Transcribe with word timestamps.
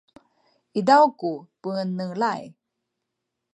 izaw 0.79 1.05
ku 1.19 1.31
puenelay 1.59 2.43